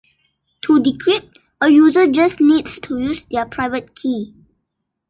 [0.63, 4.33] To decrypt, a user just needs to use their private key.